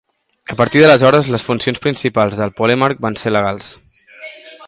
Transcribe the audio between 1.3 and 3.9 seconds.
les funcions principals del polemarc van ser legals.